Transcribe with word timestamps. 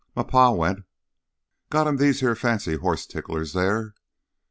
M'pa 0.17 0.49
went... 0.51 0.79
got 1.69 1.85
him 1.85 1.97
these 1.97 2.21
heah 2.21 2.33
fancy 2.33 2.75
hoss 2.75 3.05
ticklers 3.05 3.53
theah." 3.53 3.93